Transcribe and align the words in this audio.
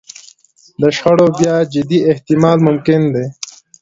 د 0.81 0.83
شخړو 0.97 1.27
بیا 1.39 1.55
جدي 1.73 1.99
احتمال 2.11 2.57
ممکن 2.67 3.01
دی. 3.13 3.25